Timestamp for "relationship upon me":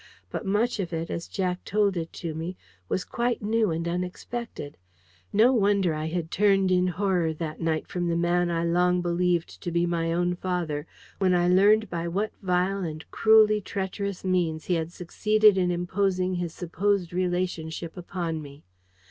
17.13-18.63